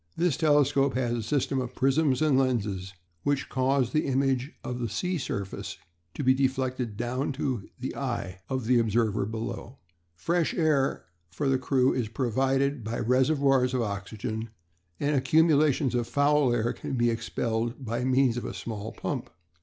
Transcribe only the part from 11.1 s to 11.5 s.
for